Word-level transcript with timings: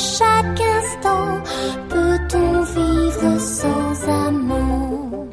chaque 0.00 0.60
instant. 0.60 1.42
Peut-on 1.90 2.62
vivre 2.62 3.38
sans 3.38 4.08
amour? 4.08 5.26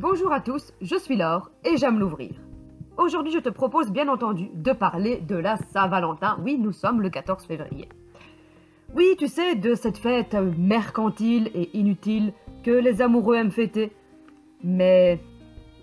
Bonjour 0.00 0.32
à 0.32 0.40
tous, 0.40 0.72
je 0.80 0.96
suis 0.96 1.16
Laure 1.16 1.50
et 1.64 1.76
j'aime 1.76 2.00
l'ouvrir. 2.00 2.32
Aujourd'hui, 2.96 3.32
je 3.32 3.38
te 3.38 3.48
propose 3.48 3.90
bien 3.90 4.08
entendu 4.08 4.50
de 4.52 4.72
parler 4.72 5.18
de 5.20 5.36
la 5.36 5.56
Saint-Valentin. 5.72 6.38
Oui, 6.42 6.58
nous 6.58 6.72
sommes 6.72 7.00
le 7.00 7.08
14 7.08 7.46
février. 7.46 7.88
Oui, 8.94 9.14
tu 9.18 9.28
sais, 9.28 9.54
de 9.54 9.74
cette 9.74 9.96
fête 9.96 10.36
mercantile 10.58 11.50
et 11.54 11.70
inutile 11.78 12.32
que 12.64 12.72
les 12.72 13.00
amoureux 13.00 13.36
aiment 13.36 13.52
fêter. 13.52 13.92
Mais 14.64 15.20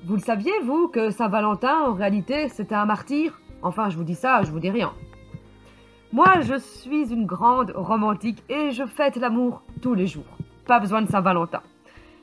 vous 0.04 0.16
le 0.16 0.22
saviez, 0.22 0.52
vous, 0.64 0.88
que 0.88 1.10
Saint-Valentin, 1.10 1.82
en 1.88 1.94
réalité, 1.94 2.50
c'était 2.50 2.76
un 2.76 2.86
martyr? 2.86 3.40
Enfin, 3.62 3.90
je 3.90 3.98
vous 3.98 4.04
dis 4.04 4.16
ça, 4.16 4.44
je 4.44 4.52
vous 4.52 4.60
dis 4.60 4.70
rien. 4.70 4.94
Moi, 6.12 6.42
je 6.42 6.58
suis 6.58 7.12
une 7.14 7.26
grande 7.26 7.72
romantique 7.76 8.44
et 8.50 8.72
je 8.72 8.86
fête 8.86 9.18
l'amour 9.18 9.62
tous 9.82 9.94
les 9.94 10.08
jours. 10.08 10.38
Pas 10.66 10.80
besoin 10.80 11.02
de 11.02 11.10
Saint-Valentin. 11.10 11.62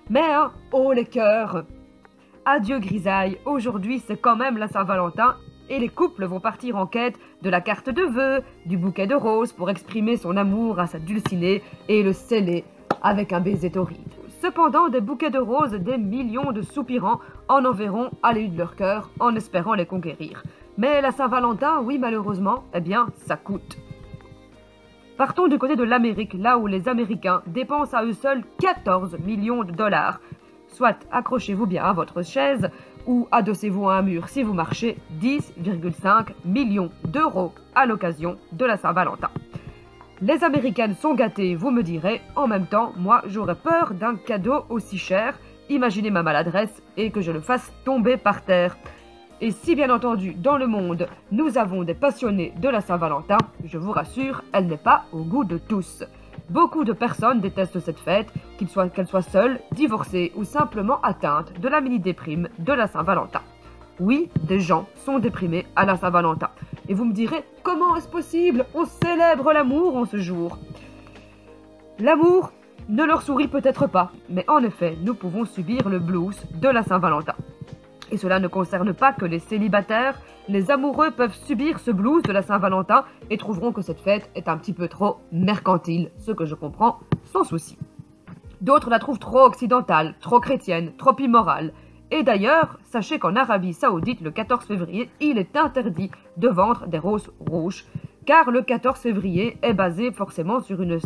Mais, 0.08 0.34
oh 0.72 0.92
les 0.92 1.04
cœurs 1.04 1.64
Adieu 2.44 2.78
grisaille, 2.78 3.38
aujourd'hui 3.44 3.98
c'est 3.98 4.16
quand 4.16 4.36
même 4.36 4.56
la 4.56 4.68
Saint-Valentin 4.68 5.34
et 5.68 5.80
les 5.80 5.88
couples 5.88 6.26
vont 6.26 6.38
partir 6.38 6.76
en 6.76 6.86
quête 6.86 7.18
de 7.42 7.50
la 7.50 7.60
carte 7.60 7.90
de 7.90 8.02
vœux, 8.02 8.40
du 8.66 8.76
bouquet 8.76 9.08
de 9.08 9.16
roses 9.16 9.52
pour 9.52 9.68
exprimer 9.68 10.16
son 10.16 10.36
amour 10.36 10.78
à 10.78 10.86
sa 10.86 11.00
dulcinée 11.00 11.64
et 11.88 12.04
le 12.04 12.12
sceller 12.12 12.64
avec 13.02 13.32
un 13.32 13.40
baiser 13.40 13.70
torride. 13.70 13.98
Cependant, 14.46 14.88
des 14.88 15.00
bouquets 15.00 15.30
de 15.30 15.40
roses, 15.40 15.72
des 15.72 15.98
millions 15.98 16.52
de 16.52 16.62
soupirants 16.62 17.18
en 17.48 17.64
enverront 17.64 18.10
à 18.22 18.32
l'élu 18.32 18.50
de 18.50 18.58
leur 18.58 18.76
cœur 18.76 19.10
en 19.18 19.34
espérant 19.34 19.74
les 19.74 19.86
conquérir. 19.86 20.44
Mais 20.78 21.00
la 21.00 21.10
Saint-Valentin, 21.10 21.80
oui 21.82 21.98
malheureusement, 21.98 22.62
eh 22.72 22.78
bien, 22.78 23.08
ça 23.16 23.36
coûte. 23.36 23.76
Partons 25.16 25.48
du 25.48 25.58
côté 25.58 25.74
de 25.74 25.82
l'Amérique, 25.82 26.34
là 26.34 26.58
où 26.58 26.68
les 26.68 26.88
Américains 26.88 27.42
dépensent 27.48 27.96
à 27.96 28.04
eux 28.04 28.12
seuls 28.12 28.44
14 28.60 29.18
millions 29.18 29.64
de 29.64 29.72
dollars 29.72 30.20
Soit 30.68 31.04
accrochez-vous 31.10 31.66
bien 31.66 31.82
à 31.82 31.92
votre 31.92 32.22
chaise 32.22 32.70
ou 33.04 33.26
adossez-vous 33.32 33.88
à 33.88 33.96
un 33.96 34.02
mur 34.02 34.28
si 34.28 34.44
vous 34.44 34.54
marchez 34.54 34.96
10,5 35.20 36.28
millions 36.44 36.92
d'euros 37.02 37.52
à 37.74 37.84
l'occasion 37.84 38.36
de 38.52 38.64
la 38.64 38.76
Saint-Valentin. 38.76 39.30
Les 40.22 40.42
Américaines 40.44 40.94
sont 40.94 41.12
gâtées, 41.12 41.54
vous 41.54 41.70
me 41.70 41.82
direz, 41.82 42.22
en 42.36 42.46
même 42.46 42.64
temps, 42.66 42.94
moi 42.96 43.20
j'aurais 43.26 43.54
peur 43.54 43.92
d'un 43.92 44.16
cadeau 44.16 44.64
aussi 44.70 44.96
cher. 44.96 45.38
Imaginez 45.68 46.10
ma 46.10 46.22
maladresse 46.22 46.82
et 46.96 47.10
que 47.10 47.20
je 47.20 47.30
le 47.30 47.40
fasse 47.40 47.70
tomber 47.84 48.16
par 48.16 48.42
terre. 48.42 48.78
Et 49.42 49.50
si 49.50 49.74
bien 49.74 49.90
entendu, 49.90 50.32
dans 50.32 50.56
le 50.56 50.66
monde, 50.66 51.06
nous 51.32 51.58
avons 51.58 51.82
des 51.82 51.92
passionnés 51.92 52.54
de 52.56 52.68
la 52.70 52.80
Saint-Valentin, 52.80 53.36
je 53.62 53.76
vous 53.76 53.92
rassure, 53.92 54.42
elle 54.54 54.68
n'est 54.68 54.78
pas 54.78 55.04
au 55.12 55.22
goût 55.22 55.44
de 55.44 55.58
tous. 55.58 56.02
Beaucoup 56.48 56.84
de 56.84 56.94
personnes 56.94 57.40
détestent 57.40 57.80
cette 57.80 58.00
fête, 58.00 58.32
qu'elles 58.56 58.68
soient, 58.68 58.88
soient 59.04 59.20
seules, 59.20 59.60
divorcées 59.72 60.32
ou 60.34 60.44
simplement 60.44 60.98
atteintes 61.02 61.52
de 61.60 61.68
la 61.68 61.82
mini-déprime 61.82 62.48
de 62.58 62.72
la 62.72 62.86
Saint-Valentin. 62.86 63.42
Oui, 64.00 64.30
des 64.44 64.60
gens 64.60 64.86
sont 65.04 65.18
déprimés 65.18 65.66
à 65.76 65.84
la 65.84 65.96
Saint-Valentin. 65.96 66.48
Et 66.88 66.94
vous 66.94 67.04
me 67.04 67.12
direz, 67.12 67.44
comment 67.62 67.96
est-ce 67.96 68.08
possible? 68.08 68.64
On 68.74 68.84
célèbre 68.84 69.52
l'amour 69.52 69.96
en 69.96 70.04
ce 70.04 70.18
jour. 70.18 70.58
L'amour 71.98 72.52
ne 72.88 73.04
leur 73.04 73.22
sourit 73.22 73.48
peut-être 73.48 73.88
pas, 73.88 74.12
mais 74.28 74.44
en 74.48 74.62
effet, 74.62 74.96
nous 75.02 75.14
pouvons 75.14 75.44
subir 75.44 75.88
le 75.88 75.98
blues 75.98 76.46
de 76.54 76.68
la 76.68 76.84
Saint-Valentin. 76.84 77.34
Et 78.12 78.18
cela 78.18 78.38
ne 78.38 78.46
concerne 78.46 78.94
pas 78.94 79.12
que 79.12 79.24
les 79.24 79.40
célibataires, 79.40 80.20
les 80.48 80.70
amoureux 80.70 81.10
peuvent 81.10 81.34
subir 81.34 81.80
ce 81.80 81.90
blues 81.90 82.22
de 82.22 82.32
la 82.32 82.42
Saint-Valentin 82.42 83.04
et 83.30 83.36
trouveront 83.36 83.72
que 83.72 83.82
cette 83.82 84.00
fête 84.00 84.30
est 84.36 84.48
un 84.48 84.56
petit 84.56 84.72
peu 84.72 84.86
trop 84.86 85.16
mercantile, 85.32 86.12
ce 86.18 86.30
que 86.30 86.44
je 86.44 86.54
comprends 86.54 87.00
sans 87.24 87.42
souci. 87.42 87.76
D'autres 88.60 88.90
la 88.90 89.00
trouvent 89.00 89.18
trop 89.18 89.40
occidentale, 89.40 90.14
trop 90.20 90.38
chrétienne, 90.38 90.92
trop 90.96 91.18
immorale. 91.18 91.72
Et 92.10 92.22
d'ailleurs, 92.22 92.78
sachez 92.84 93.18
qu'en 93.18 93.34
Arabie 93.34 93.72
saoudite, 93.72 94.20
le 94.20 94.30
14 94.30 94.64
février, 94.64 95.10
il 95.20 95.38
est 95.38 95.56
interdit 95.56 96.10
de 96.36 96.48
vendre 96.48 96.86
des 96.86 96.98
roses 96.98 97.32
rouges, 97.40 97.84
car 98.26 98.50
le 98.50 98.62
14 98.62 98.98
février 98.98 99.56
est 99.62 99.74
basé 99.74 100.12
forcément 100.12 100.60
sur 100.60 100.80
une, 100.82 100.98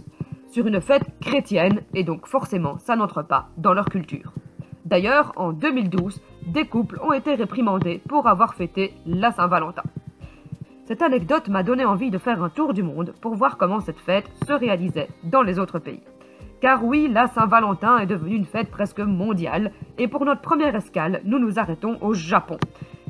sur 0.50 0.66
une 0.66 0.80
fête 0.80 1.06
chrétienne, 1.20 1.82
et 1.94 2.04
donc 2.04 2.26
forcément 2.26 2.78
ça 2.78 2.96
n'entre 2.96 3.22
pas 3.22 3.48
dans 3.56 3.72
leur 3.72 3.86
culture. 3.86 4.32
D'ailleurs, 4.84 5.32
en 5.36 5.52
2012, 5.52 6.20
des 6.46 6.66
couples 6.66 6.98
ont 7.02 7.12
été 7.12 7.34
réprimandés 7.34 8.02
pour 8.08 8.26
avoir 8.26 8.54
fêté 8.54 8.94
la 9.06 9.30
Saint-Valentin. 9.30 9.84
Cette 10.84 11.02
anecdote 11.02 11.48
m'a 11.48 11.62
donné 11.62 11.84
envie 11.84 12.10
de 12.10 12.18
faire 12.18 12.42
un 12.42 12.48
tour 12.48 12.74
du 12.74 12.82
monde 12.82 13.14
pour 13.20 13.36
voir 13.36 13.56
comment 13.56 13.80
cette 13.80 14.00
fête 14.00 14.28
se 14.46 14.52
réalisait 14.52 15.08
dans 15.22 15.42
les 15.42 15.58
autres 15.58 15.78
pays. 15.78 16.02
Car 16.60 16.84
oui, 16.84 17.08
la 17.08 17.26
Saint-Valentin 17.28 17.98
est 17.98 18.06
devenue 18.06 18.36
une 18.36 18.44
fête 18.44 18.70
presque 18.70 19.00
mondiale, 19.00 19.72
et 19.98 20.08
pour 20.08 20.24
notre 20.24 20.42
première 20.42 20.74
escale, 20.74 21.20
nous 21.24 21.38
nous 21.38 21.58
arrêtons 21.58 21.98
au 22.00 22.12
Japon. 22.14 22.58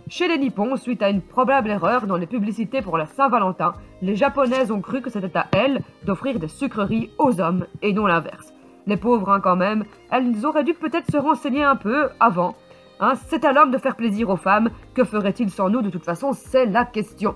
Chez 0.09 0.29
les 0.29 0.39
Nippons, 0.39 0.77
suite 0.77 1.03
à 1.03 1.11
une 1.11 1.23
probable 1.23 1.71
erreur 1.71 2.07
dans 2.07 2.17
les 2.17 2.27
publicités 2.27 2.83
pour 2.83 2.97
la 2.97 3.07
Saint-Valentin, 3.07 3.75
les 4.03 4.17
Japonaises 4.17 4.71
ont 4.71 4.81
cru 4.81 5.03
que 5.03 5.11
c'était 5.11 5.37
à 5.37 5.47
elles 5.53 5.83
d'offrir 6.05 6.39
des 6.39 6.49
sucreries 6.49 7.11
aux 7.19 7.41
hommes 7.41 7.67
et 7.83 7.93
non 7.93 8.07
l'inverse. 8.07 8.53
Les 8.87 8.97
pauvres, 8.97 9.31
hein, 9.31 9.41
quand 9.41 9.57
même, 9.57 9.85
elles 10.11 10.47
auraient 10.47 10.65
dû 10.65 10.75
peut-être 10.75 11.11
se 11.11 11.17
renseigner 11.17 11.63
un 11.63 11.77
peu 11.77 12.09
avant 12.19 12.55
Hein, 13.03 13.15
c'est 13.29 13.47
à 13.47 13.53
l'homme 13.53 13.71
de 13.71 13.79
faire 13.79 13.97
plaisir 13.97 14.29
aux 14.29 14.37
femmes. 14.37 14.71
Que 14.95 15.05
ferait-il 15.05 15.51
sans 15.51 15.71
nous? 15.71 15.81
De 15.81 15.89
toute 15.89 16.05
façon, 16.05 16.33
c'est 16.35 16.67
la 16.67 16.85
question. 16.85 17.35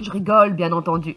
Je 0.00 0.10
rigole, 0.10 0.52
bien 0.52 0.70
entendu. 0.70 1.16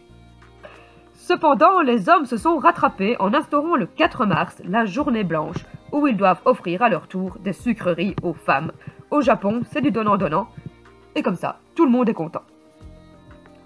Cependant, 1.28 1.82
les 1.82 2.08
hommes 2.08 2.24
se 2.24 2.38
sont 2.38 2.56
rattrapés 2.56 3.14
en 3.18 3.34
instaurant 3.34 3.76
le 3.76 3.84
4 3.84 4.24
mars 4.24 4.62
la 4.64 4.86
journée 4.86 5.24
blanche, 5.24 5.66
où 5.92 6.06
ils 6.06 6.16
doivent 6.16 6.40
offrir 6.46 6.80
à 6.80 6.88
leur 6.88 7.06
tour 7.06 7.36
des 7.44 7.52
sucreries 7.52 8.16
aux 8.22 8.32
femmes. 8.32 8.72
Au 9.10 9.20
Japon, 9.20 9.60
c'est 9.70 9.82
du 9.82 9.90
donnant-donnant. 9.90 10.48
Et 11.14 11.20
comme 11.20 11.36
ça, 11.36 11.58
tout 11.74 11.84
le 11.84 11.90
monde 11.90 12.08
est 12.08 12.14
content. 12.14 12.40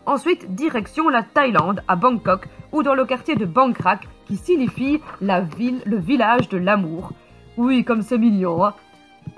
Ensuite, 0.07 0.57
direction 0.57 1.09
la 1.09 1.23
Thaïlande, 1.23 1.85
à 1.87 1.95
Bangkok, 1.95 2.49
ou 2.73 2.83
dans 2.83 2.97
le 2.97 3.05
quartier 3.05 3.37
de 3.37 3.47
Bangkrak, 3.47 4.09
qui 4.27 4.37
signifie 4.37 5.01
la 5.21 5.41
ville, 5.41 5.83
le 5.87 5.99
village 5.99 6.49
de 6.49 6.59
l'amour. 6.59 7.13
Oui, 7.57 7.85
comme 7.85 8.03
c'est 8.03 8.19
mignon, 8.19 8.65
hein 8.65 8.75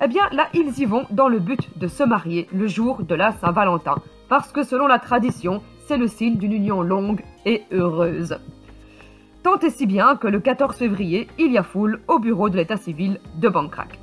eh 0.03 0.09
bien 0.09 0.31
là, 0.33 0.49
ils 0.55 0.79
y 0.79 0.87
vont 0.87 1.05
dans 1.11 1.29
le 1.29 1.41
but 1.41 1.79
de 1.79 1.89
se 1.89 2.03
marier 2.03 2.49
le 2.55 2.69
jour 2.69 3.03
de 3.03 3.15
la 3.15 3.33
Saint-Valentin, 3.33 3.97
parce 4.31 4.51
que 4.51 4.63
selon 4.63 4.87
la 4.87 4.99
tradition, 4.99 5.63
c'est 5.87 5.99
le 5.99 6.09
signe 6.09 6.39
d'une 6.39 6.55
union 6.55 6.81
longue 6.81 7.23
et 7.45 7.63
heureuse. 7.73 8.39
Tant 9.43 9.59
et 9.59 9.71
si 9.71 9.87
bien 9.87 10.17
que 10.17 10.27
le 10.27 10.41
14 10.41 10.77
février, 10.77 11.29
il 11.39 11.53
y 11.53 11.59
a 11.59 11.63
foule 11.63 12.01
au 12.09 12.19
bureau 12.19 12.49
de 12.49 12.57
l'état 12.57 12.77
civil 12.77 13.21
de 13.37 13.49
Bangkok. 13.49 13.99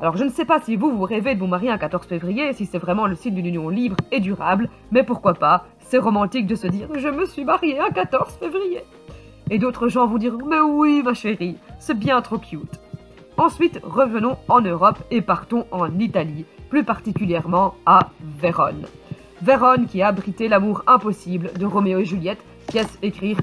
Alors 0.00 0.16
je 0.16 0.24
ne 0.24 0.28
sais 0.28 0.44
pas 0.44 0.60
si 0.60 0.76
vous 0.76 0.90
vous 0.90 1.04
rêvez 1.04 1.34
de 1.34 1.40
vous 1.40 1.46
marier 1.46 1.70
un 1.70 1.78
14 1.78 2.06
février, 2.06 2.52
si 2.52 2.66
c'est 2.66 2.78
vraiment 2.78 3.06
le 3.06 3.14
signe 3.14 3.34
d'une 3.34 3.46
union 3.46 3.68
libre 3.68 3.96
et 4.12 4.20
durable, 4.20 4.68
mais 4.90 5.02
pourquoi 5.02 5.34
pas, 5.34 5.66
c'est 5.78 5.98
romantique 5.98 6.46
de 6.46 6.54
se 6.54 6.66
dire 6.66 6.88
je 6.94 7.08
me 7.08 7.24
suis 7.24 7.44
marié 7.44 7.78
un 7.80 7.90
14 7.90 8.34
février. 8.34 8.82
Et 9.50 9.58
d'autres 9.58 9.88
gens 9.88 10.06
vont 10.06 10.18
dire 10.18 10.36
mais 10.46 10.60
oui 10.60 11.02
ma 11.02 11.14
chérie, 11.14 11.56
c'est 11.78 11.98
bien 11.98 12.20
trop 12.20 12.38
cute. 12.38 12.80
Ensuite, 13.36 13.80
revenons 13.82 14.36
en 14.48 14.60
Europe 14.60 14.98
et 15.10 15.20
partons 15.20 15.66
en 15.70 15.98
Italie, 15.98 16.44
plus 16.68 16.84
particulièrement 16.84 17.74
à 17.86 18.10
Vérone. 18.20 18.86
Vérone 19.42 19.86
qui 19.86 20.02
a 20.02 20.08
abrité 20.08 20.48
l'amour 20.48 20.82
impossible 20.86 21.52
de 21.58 21.66
Roméo 21.66 21.98
et 21.98 22.04
Juliette, 22.04 22.44
pièce 22.66 22.98
écrite, 23.02 23.42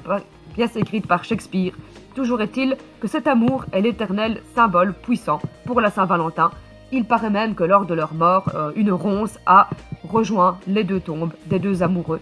par, 1.07 1.23
Shakespeare. 1.23 1.73
Toujours 2.15 2.41
est-il 2.41 2.77
que 2.99 3.07
cet 3.07 3.27
amour 3.27 3.65
est 3.71 3.81
l'éternel 3.81 4.41
symbole 4.55 4.93
puissant 4.93 5.41
pour 5.65 5.79
la 5.81 5.89
Saint-Valentin. 5.89 6.51
Il 6.91 7.05
paraît 7.05 7.29
même 7.29 7.55
que 7.55 7.63
lors 7.63 7.85
de 7.85 7.93
leur 7.93 8.13
mort, 8.13 8.51
euh, 8.53 8.71
une 8.75 8.91
ronce 8.91 9.39
a 9.45 9.69
rejoint 10.03 10.59
les 10.67 10.83
deux 10.83 10.99
tombes 10.99 11.31
des 11.45 11.59
deux 11.59 11.83
amoureux. 11.83 12.19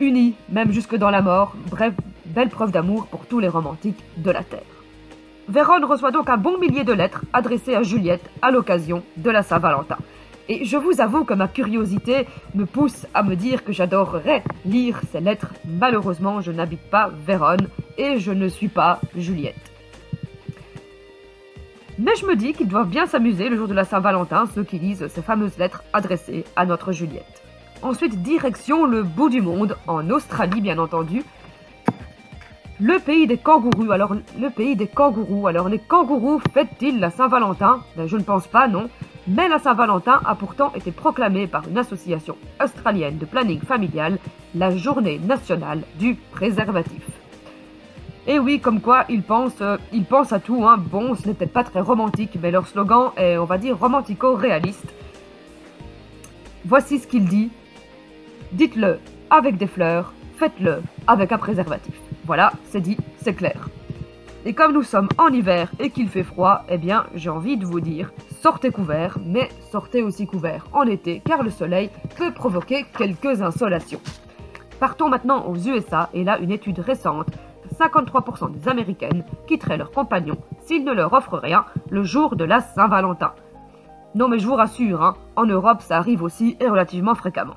Unis, 0.00 0.34
même 0.48 0.70
jusque 0.70 0.94
dans 0.94 1.10
la 1.10 1.22
mort, 1.22 1.54
bref, 1.70 1.92
belle 2.26 2.50
preuve 2.50 2.70
d'amour 2.70 3.06
pour 3.06 3.26
tous 3.26 3.40
les 3.40 3.48
romantiques 3.48 4.04
de 4.16 4.30
la 4.30 4.44
Terre. 4.44 4.60
Vérone 5.48 5.84
reçoit 5.84 6.10
donc 6.10 6.28
un 6.28 6.36
bon 6.36 6.58
millier 6.58 6.84
de 6.84 6.92
lettres 6.92 7.24
adressées 7.32 7.74
à 7.74 7.82
Juliette 7.82 8.30
à 8.42 8.50
l'occasion 8.50 9.02
de 9.16 9.30
la 9.30 9.42
Saint-Valentin. 9.42 9.96
Et 10.48 10.64
je 10.64 10.76
vous 10.76 11.00
avoue 11.00 11.24
que 11.24 11.34
ma 11.34 11.46
curiosité 11.46 12.26
me 12.54 12.64
pousse 12.64 13.06
à 13.12 13.22
me 13.22 13.36
dire 13.36 13.64
que 13.64 13.72
j'adorerais 13.72 14.42
lire 14.64 15.00
ces 15.12 15.20
lettres. 15.20 15.52
Malheureusement, 15.66 16.40
je 16.40 16.52
n'habite 16.52 16.88
pas 16.90 17.10
Vérone 17.26 17.68
et 17.98 18.18
je 18.18 18.32
ne 18.32 18.48
suis 18.48 18.68
pas 18.68 19.00
Juliette. 19.14 19.56
Mais 21.98 22.14
je 22.16 22.26
me 22.26 22.36
dis 22.36 22.52
qu'ils 22.54 22.68
doivent 22.68 22.88
bien 22.88 23.06
s'amuser 23.06 23.48
le 23.48 23.56
jour 23.56 23.68
de 23.68 23.74
la 23.74 23.84
Saint-Valentin, 23.84 24.46
ceux 24.54 24.62
qui 24.62 24.78
lisent 24.78 25.08
ces 25.08 25.22
fameuses 25.22 25.58
lettres 25.58 25.82
adressées 25.92 26.44
à 26.56 26.64
notre 26.64 26.92
Juliette. 26.92 27.42
Ensuite, 27.82 28.22
direction 28.22 28.86
le 28.86 29.02
bout 29.02 29.28
du 29.28 29.40
monde, 29.40 29.76
en 29.86 30.08
Australie 30.10 30.60
bien 30.60 30.78
entendu, 30.78 31.24
Le 32.80 33.00
pays 33.00 33.26
des 33.26 33.38
kangourous. 33.38 33.90
Alors, 33.90 34.14
le 34.14 34.50
pays 34.50 34.76
des 34.76 34.86
kangourous. 34.86 35.48
Alors, 35.48 35.68
les 35.68 35.80
kangourous 35.80 36.40
fêtent-ils 36.54 37.00
la 37.00 37.10
Saint-Valentin? 37.10 37.82
Ben, 37.96 38.06
Je 38.06 38.16
ne 38.16 38.22
pense 38.22 38.46
pas, 38.46 38.68
non. 38.68 38.88
Mais 39.28 39.46
la 39.46 39.58
Saint-Valentin 39.58 40.22
a 40.24 40.34
pourtant 40.34 40.72
été 40.74 40.90
proclamée 40.90 41.46
par 41.46 41.68
une 41.68 41.76
association 41.76 42.36
australienne 42.64 43.18
de 43.18 43.26
planning 43.26 43.60
familial 43.60 44.18
la 44.54 44.74
journée 44.74 45.18
nationale 45.18 45.82
du 45.98 46.14
préservatif. 46.32 47.02
Et 48.26 48.38
oui, 48.38 48.58
comme 48.58 48.80
quoi 48.80 49.04
ils 49.10 49.22
pensent, 49.22 49.60
euh, 49.60 49.76
ils 49.92 50.04
pensent 50.04 50.32
à 50.32 50.40
tout. 50.40 50.66
Hein. 50.66 50.78
Bon, 50.78 51.14
ce 51.14 51.26
n'est 51.26 51.34
peut-être 51.34 51.52
pas 51.52 51.64
très 51.64 51.80
romantique, 51.80 52.38
mais 52.40 52.50
leur 52.50 52.66
slogan 52.66 53.10
est, 53.18 53.36
on 53.36 53.44
va 53.44 53.58
dire, 53.58 53.78
romantico-réaliste. 53.78 54.94
Voici 56.64 56.98
ce 56.98 57.06
qu'il 57.06 57.26
dit. 57.26 57.50
Dites-le 58.52 58.98
avec 59.28 59.58
des 59.58 59.66
fleurs, 59.66 60.14
faites-le 60.36 60.82
avec 61.06 61.32
un 61.32 61.38
préservatif. 61.38 61.94
Voilà, 62.24 62.52
c'est 62.70 62.80
dit, 62.80 62.96
c'est 63.22 63.34
clair. 63.34 63.68
Et 64.44 64.54
comme 64.54 64.72
nous 64.72 64.82
sommes 64.82 65.08
en 65.18 65.28
hiver 65.28 65.70
et 65.78 65.90
qu'il 65.90 66.08
fait 66.08 66.22
froid, 66.22 66.64
eh 66.68 66.78
bien, 66.78 67.06
j'ai 67.14 67.30
envie 67.30 67.56
de 67.56 67.66
vous 67.66 67.80
dire, 67.80 68.12
sortez 68.40 68.70
couvert, 68.70 69.18
mais 69.24 69.48
sortez 69.70 70.02
aussi 70.02 70.26
couvert 70.26 70.66
en 70.72 70.84
été, 70.84 71.20
car 71.24 71.42
le 71.42 71.50
soleil 71.50 71.90
peut 72.16 72.32
provoquer 72.32 72.84
quelques 72.96 73.42
insolations. 73.42 74.00
Partons 74.80 75.08
maintenant 75.08 75.44
aux 75.46 75.56
USA, 75.56 76.08
et 76.14 76.22
là, 76.22 76.38
une 76.38 76.52
étude 76.52 76.78
récente 76.78 77.28
53% 77.78 78.52
des 78.52 78.68
Américaines 78.68 79.24
quitteraient 79.46 79.76
leur 79.76 79.90
compagnon 79.90 80.36
s'ils 80.60 80.84
ne 80.84 80.92
leur 80.92 81.12
offrent 81.12 81.38
rien 81.38 81.64
le 81.90 82.02
jour 82.02 82.36
de 82.36 82.44
la 82.44 82.60
Saint-Valentin. 82.60 83.32
Non 84.14 84.28
mais 84.28 84.38
je 84.38 84.46
vous 84.46 84.54
rassure, 84.54 85.02
hein, 85.02 85.14
en 85.36 85.44
Europe 85.44 85.82
ça 85.82 85.98
arrive 85.98 86.22
aussi 86.22 86.56
et 86.60 86.68
relativement 86.68 87.14
fréquemment. 87.14 87.56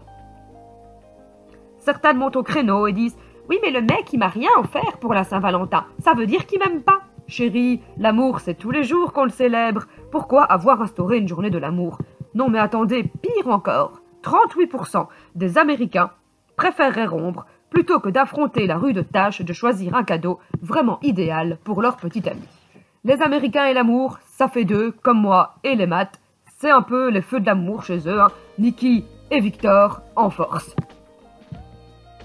Certaines 1.77 2.17
montent 2.17 2.35
au 2.35 2.43
créneau 2.43 2.87
et 2.87 2.93
disent 2.93 3.17
Oui 3.49 3.59
mais 3.61 3.71
le 3.71 3.81
mec 3.81 4.11
il 4.13 4.19
m'a 4.19 4.27
rien 4.27 4.49
offert 4.57 4.97
pour 4.99 5.13
la 5.13 5.23
Saint-Valentin, 5.23 5.85
ça 5.99 6.13
veut 6.13 6.25
dire 6.25 6.45
qu'il 6.45 6.59
m'aime 6.59 6.81
pas. 6.81 7.01
Chérie, 7.27 7.81
l'amour 7.97 8.39
c'est 8.39 8.55
tous 8.55 8.71
les 8.71 8.83
jours 8.83 9.13
qu'on 9.13 9.23
le 9.23 9.29
célèbre. 9.29 9.85
Pourquoi 10.11 10.43
avoir 10.43 10.81
instauré 10.81 11.17
une 11.17 11.27
journée 11.27 11.49
de 11.49 11.57
l'amour? 11.57 11.99
Non 12.33 12.49
mais 12.49 12.59
attendez, 12.59 13.03
pire 13.03 13.47
encore, 13.47 14.01
38% 14.23 15.07
des 15.35 15.57
Américains 15.57 16.11
préféreraient 16.55 17.05
rompre 17.05 17.45
plutôt 17.69 17.99
que 17.99 18.09
d'affronter 18.09 18.67
la 18.67 18.77
rude 18.77 19.07
tâche 19.11 19.41
de 19.41 19.53
choisir 19.53 19.95
un 19.95 20.03
cadeau 20.03 20.39
vraiment 20.61 20.99
idéal 21.01 21.57
pour 21.63 21.81
leur 21.81 21.95
petit 21.97 22.27
ami. 22.29 22.47
Les 23.03 23.21
Américains 23.21 23.65
et 23.65 23.73
l'amour, 23.73 24.19
ça 24.25 24.47
fait 24.47 24.65
deux, 24.65 24.91
comme 24.91 25.21
moi 25.21 25.55
et 25.63 25.75
les 25.75 25.87
maths. 25.87 26.19
C'est 26.59 26.69
un 26.69 26.83
peu 26.83 27.09
les 27.09 27.21
feux 27.21 27.39
de 27.39 27.45
l'amour 27.47 27.83
chez 27.83 28.07
eux, 28.07 28.21
hein. 28.21 28.27
Nikki 28.59 29.05
et 29.31 29.39
Victor 29.39 30.01
en 30.15 30.29
force. 30.29 30.75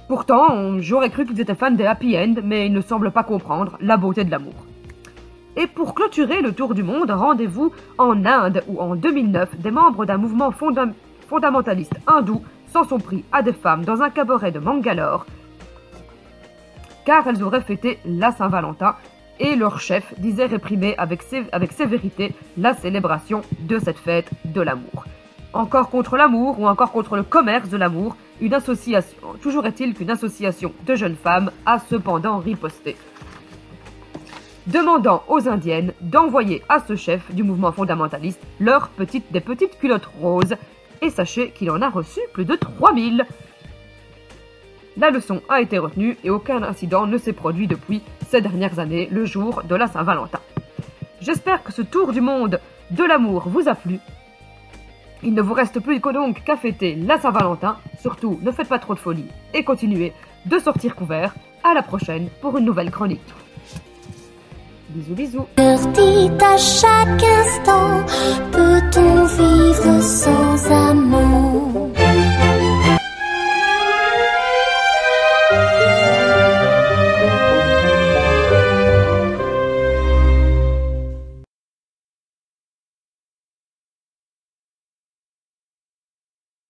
Pourtant, 0.08 0.78
j'aurais 0.78 1.10
cru 1.10 1.26
qu'ils 1.26 1.40
étaient 1.40 1.54
fans 1.54 1.70
des 1.70 1.86
happy 1.86 2.16
end, 2.16 2.34
mais 2.44 2.66
ils 2.66 2.72
ne 2.72 2.80
semblent 2.80 3.10
pas 3.10 3.24
comprendre 3.24 3.76
la 3.80 3.96
beauté 3.96 4.24
de 4.24 4.30
l'amour. 4.30 4.54
Et 5.56 5.66
pour 5.66 5.94
clôturer 5.94 6.42
le 6.42 6.52
tour 6.52 6.74
du 6.74 6.82
monde, 6.82 7.10
rendez-vous 7.10 7.72
en 7.98 8.24
Inde 8.24 8.62
où 8.68 8.80
en 8.80 8.94
2009, 8.94 9.56
des 9.58 9.70
membres 9.70 10.04
d'un 10.04 10.18
mouvement 10.18 10.52
fondamentaliste 11.28 11.96
hindou 12.06 12.42
s'en 12.72 12.84
sont 12.84 12.98
pris 12.98 13.24
à 13.32 13.42
des 13.42 13.52
femmes 13.52 13.84
dans 13.84 14.02
un 14.02 14.10
cabaret 14.10 14.52
de 14.52 14.58
Mangalore 14.58 15.24
car 17.06 17.26
elles 17.26 17.42
auraient 17.42 17.62
fêté 17.62 17.98
la 18.04 18.32
Saint-Valentin 18.32 18.96
et 19.38 19.54
leur 19.54 19.80
chef 19.80 20.12
disait 20.18 20.46
réprimer 20.46 20.94
avec, 20.98 21.22
avec 21.52 21.72
sévérité 21.72 22.34
la 22.58 22.74
célébration 22.74 23.42
de 23.60 23.78
cette 23.78 23.98
fête 23.98 24.28
de 24.44 24.60
l'amour. 24.60 25.04
Encore 25.52 25.88
contre 25.88 26.16
l'amour 26.16 26.60
ou 26.60 26.66
encore 26.66 26.92
contre 26.92 27.16
le 27.16 27.22
commerce 27.22 27.70
de 27.70 27.76
l'amour, 27.76 28.16
une 28.40 28.54
association, 28.54 29.16
toujours 29.40 29.66
est-il 29.66 29.94
qu'une 29.94 30.10
association 30.10 30.72
de 30.86 30.94
jeunes 30.94 31.16
femmes 31.16 31.50
a 31.64 31.78
cependant 31.78 32.38
riposté, 32.38 32.96
demandant 34.66 35.22
aux 35.28 35.48
indiennes 35.48 35.92
d'envoyer 36.00 36.62
à 36.68 36.80
ce 36.80 36.96
chef 36.96 37.34
du 37.34 37.42
mouvement 37.42 37.72
fondamentaliste 37.72 38.40
leurs 38.60 38.88
petites, 38.88 39.30
des 39.32 39.40
petites 39.40 39.78
culottes 39.78 40.08
roses, 40.20 40.56
et 41.02 41.10
sachez 41.10 41.50
qu'il 41.50 41.70
en 41.70 41.82
a 41.82 41.88
reçu 41.88 42.20
plus 42.32 42.44
de 42.44 42.54
3000. 42.54 43.26
La 44.98 45.10
leçon 45.10 45.42
a 45.48 45.60
été 45.60 45.78
retenue 45.78 46.16
et 46.24 46.30
aucun 46.30 46.62
incident 46.62 47.06
ne 47.06 47.18
s'est 47.18 47.34
produit 47.34 47.66
depuis 47.66 48.00
ces 48.28 48.40
dernières 48.40 48.78
années, 48.78 49.08
le 49.10 49.26
jour 49.26 49.62
de 49.62 49.74
la 49.74 49.88
Saint-Valentin. 49.88 50.40
J'espère 51.20 51.62
que 51.62 51.72
ce 51.72 51.82
tour 51.82 52.12
du 52.12 52.20
monde 52.20 52.60
de 52.90 53.04
l'amour 53.04 53.48
vous 53.48 53.68
a 53.68 53.74
plu. 53.74 53.98
Il 55.22 55.34
ne 55.34 55.42
vous 55.42 55.54
reste 55.54 55.80
plus 55.80 56.00
que 56.00 56.12
donc 56.12 56.44
qu'à 56.44 56.56
fêter 56.56 56.94
la 56.94 57.18
Saint-Valentin. 57.18 57.76
Surtout, 58.00 58.38
ne 58.42 58.50
faites 58.50 58.68
pas 58.68 58.78
trop 58.78 58.94
de 58.94 58.98
folie 58.98 59.26
et 59.54 59.64
continuez 59.64 60.12
de 60.44 60.58
sortir 60.58 60.94
couvert. 60.94 61.34
À 61.64 61.74
la 61.74 61.82
prochaine 61.82 62.28
pour 62.40 62.56
une 62.58 62.64
nouvelle 62.64 62.90
chronique. 62.90 63.20
Bisous 64.90 65.14
bisous. 65.14 65.46